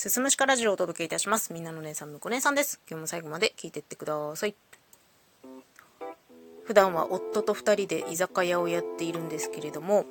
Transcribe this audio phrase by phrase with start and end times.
[0.00, 1.52] すすむしかラジオをお届けいたします。
[1.52, 2.80] みんなの姉さん、むこ姉さんです。
[2.88, 4.54] 今日も最後まで聞いてってください。
[6.64, 10.06] 普段は夫と二人で居酒屋をやっているんですけれども、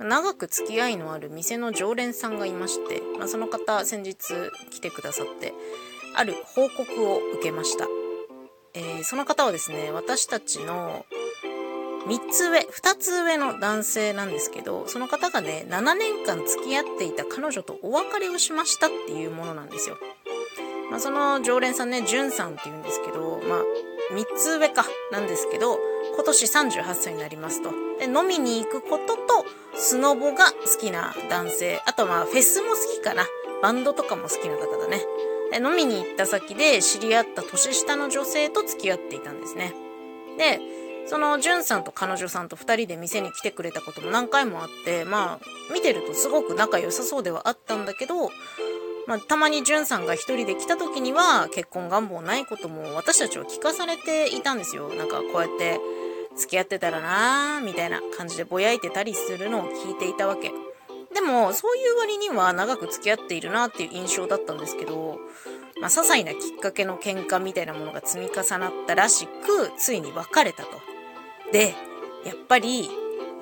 [0.00, 4.16] 長く付き合いのある店の常連さんがいまして、まあ、その方先日
[4.72, 5.54] 来てくださって、
[6.16, 7.86] ある報告を受けました。
[8.74, 11.06] えーその方はですね、私たちの
[12.06, 19.96] 3つ上、2つ上の男性なんですけど、その方がね、7年間付き合っていた彼女とお別れをしましたっていうものなんですよ。
[20.90, 23.62] まあ、その常連さんね、じゅんさんって言うんですけど、まあ、
[24.14, 25.78] 3つ上か、なんですけど、
[26.14, 27.70] 今年38歳になりますと。
[27.98, 31.82] で、飲みに行くことと、スノボが好きな男性。
[31.86, 33.26] あとまあ、フェスも好きかな。
[33.62, 35.00] バンドとかも好きな方だね。
[35.50, 39.74] で、飲みに行った先で知り合った年下の女性と付き合っていたんですね。
[40.36, 40.60] で、
[41.06, 48.30] その、じゅんさんと彼女さんと二人で店に来てくれたことも何回もあって、まあ、見てるとすごく仲良さそうではあったんだけど、
[49.06, 54.88] まあ、たまにじゅんさんが一人で来た時には、結婚願望ないことも私たちは聞かされていたんですよ。
[54.88, 55.78] なんか、こうやって、
[56.36, 60.50] 付き合ってたらなーみたいな感じでぼやいてたりするのを聞いていたわけ。
[61.12, 65.18] でも、そういう割には長く付き合っているなっていう印象だったんですけど、
[65.80, 70.93] まあ、些細なきっかけの喧嘩みたいなものが積み重なったらしく、ついに別れたと。
[71.54, 71.72] で、
[72.24, 72.90] やっぱり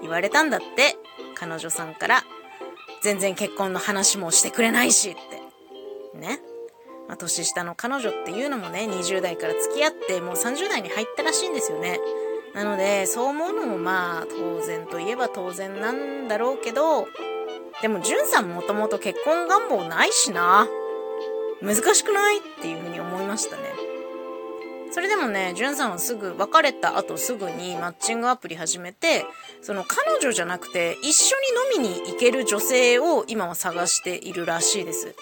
[0.03, 0.99] 言われたんだって、
[1.35, 2.23] 彼女さんから、
[3.03, 6.19] 全然結婚の話もしてくれないしって。
[6.19, 6.39] ね。
[7.09, 12.01] まあ、年下の彼女っていうのもね、20代から付き合って、もう30代に入ったらしいんですよね。
[12.53, 17.09] なので、そう思うのもまあ、当然といえば当然なんだろうけど、
[17.81, 20.69] でも、じゅんさんもともと結婚願望ないしな。
[21.63, 23.92] 難しくないっていうふうに思いましたね。
[24.93, 29.25] それでもね、じゅんさんはすぐ別れた後すぐにマッチングアプリ始めて、
[29.63, 31.37] その彼女じゃなくて一緒
[31.73, 35.15] に飲みに行ける女性を今は探しているらしいです。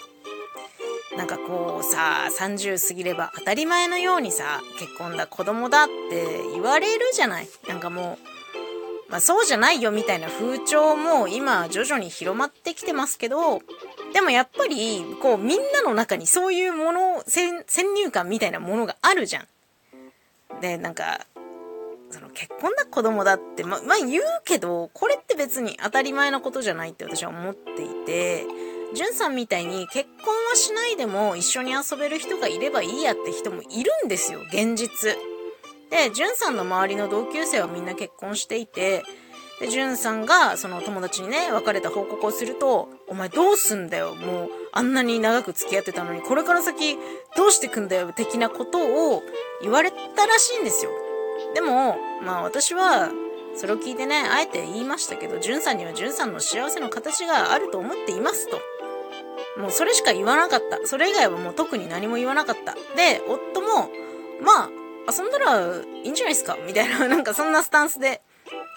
[1.17, 7.47] なんかこうさ、30過ぎれば当たり前のようにさ、結婚だ、子供だって言われるじゃない。
[7.67, 8.17] なんかも
[9.07, 13.61] う、まあそうじゃないよみたいな風潮も今徐々に広まってきてますけど、
[14.13, 19.47] でもやっぱり、こうみんなの中にそういうもの、先先入観みたいなものがあるじゃん。
[20.61, 21.25] で、なんか、
[22.11, 28.45] その結婚だ子供だって、ま、まあ言うけど、これって別に当たり前のことじゃないって私は思っていて、
[28.93, 35.17] じゅんさんみたいに結婚はしないでも一緒に遊べる人がいればいいやって人もいるんですよ、現実。
[35.89, 39.03] で、じゅんさんの周りの同級生はみんな結婚していて、
[39.61, 46.97] で、じゅんさんがその友達にね、別れた報告をすると、お前どうすんだよ、もうあんなに長く付き合ってたのに、これから先
[47.37, 49.21] どうしてくんだよ、的なことを
[49.61, 50.91] 言われたらしいんですよ。
[51.53, 53.11] でも、まあ私は、
[53.55, 58.59] それを聞いてね、あえて言いましたけど、じゅんさんにはじゅんさんの幸せの形があると思っていますと。
[59.57, 60.79] もうそれしか言わなかった。
[60.87, 62.73] それ以外はもう特に何も言わなかった。
[62.95, 63.89] で、夫も、
[64.41, 64.69] まあ、
[65.11, 68.21] 遊んだらいいんじゃないですかみたいな、なんかそんなスタンスで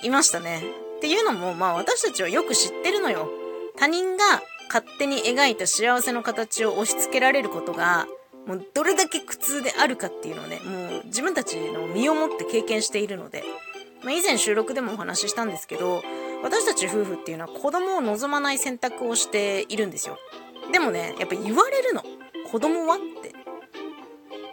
[0.02, 0.62] いましたね。
[0.96, 3.28] っていうのも、まあ私たちはよく知ってるのよ。
[3.76, 4.24] 他人が
[4.68, 8.06] 勝手に描いた幸せの形を押し付けられることが、
[8.46, 13.42] もうどれだけ苦痛であるかっていうのをね、もう自分たちの身をもって経験しているので、
[14.02, 16.02] まあ、以前収録でもお話ししたんですけど、
[16.42, 20.18] 私たち夫婦っていうのは子供を望まない選択をしているんですよ。
[20.72, 22.02] でもね、やっぱ言われるの。
[22.50, 23.32] 子供はって。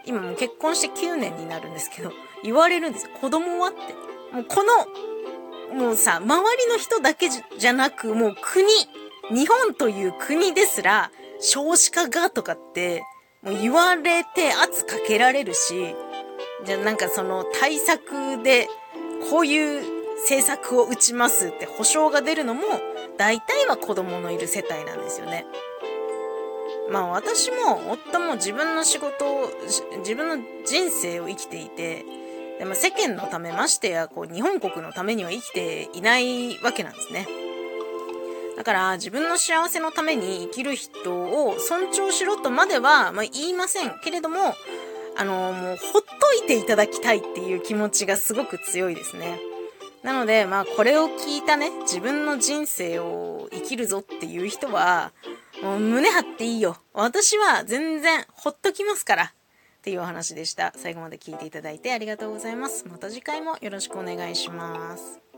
[0.06, 2.12] 今もう結婚して9年になるんですけど、
[2.42, 3.10] 言われるんですよ。
[3.20, 3.78] 子供はって。
[4.34, 4.72] もうこの、
[5.74, 8.66] もうさ、周りの人だけじゃなく、もう国、
[9.30, 11.10] 日本という国ですら、
[11.40, 13.02] 少子化がとかって、
[13.42, 15.94] もう言われて圧かけられるし、
[16.64, 18.68] じゃなんかその対策で、
[19.30, 22.62] こういう政策を打ちますって保証が出るのも、
[23.16, 25.46] 大体は子供のいる世帯なんですよね。
[26.90, 29.50] まあ私も夫も自分の仕事を、
[29.98, 32.04] 自分の人生を生きていて、
[32.62, 37.26] でも世間のためましてや、こう日本国のためには生きていないわけなんですね。
[38.56, 44.54] だから自分の幸せのために生きる人を尊重しろとまでは、まあ、言いませんけれども、
[45.16, 49.40] あのもうほっといていただきたいっていう気持ちがすごく強いですね。
[50.04, 55.10] なので、まあこれを聞いたね、自分の人生を生きるぞっていう人は、
[55.64, 56.76] もう胸張っていいよ。
[56.94, 59.32] 私は全然ほっときますから。
[59.82, 60.72] っていうお話でした。
[60.76, 62.86] 最後まで聞いていただいてありがとうございます。
[62.88, 65.31] また次回もよろしくお願いします。